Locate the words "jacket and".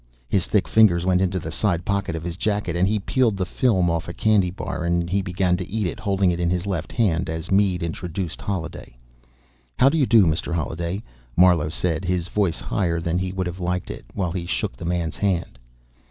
2.35-3.05